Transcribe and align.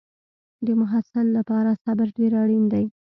د 0.65 0.67
محصل 0.81 1.27
لپاره 1.37 1.79
صبر 1.83 2.07
ډېر 2.17 2.31
اړین 2.43 2.63
دی. 2.73 2.85